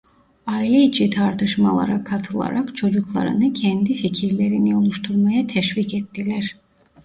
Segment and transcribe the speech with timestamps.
[0.47, 6.57] Aile içi tartışmalara katılarak çocuklarını kendi fikirlerini oluşturmaya teşvik ettiler.